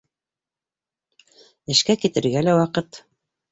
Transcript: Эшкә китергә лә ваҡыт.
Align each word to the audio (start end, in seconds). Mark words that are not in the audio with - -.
Эшкә 1.75 1.99
китергә 2.07 2.45
лә 2.49 2.59
ваҡыт. 2.65 3.03